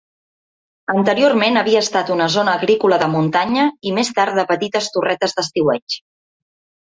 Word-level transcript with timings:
Anteriorment 0.93 1.59
havia 1.61 1.81
estat 1.85 2.09
una 2.15 2.29
zona 2.35 2.55
agrícola 2.61 2.97
de 3.03 3.09
muntanya 3.17 3.65
i 3.89 3.93
més 3.99 4.11
tard 4.21 4.39
de 4.41 4.45
petites 4.53 4.89
torretes 4.97 5.37
d'estiueig. 5.41 5.99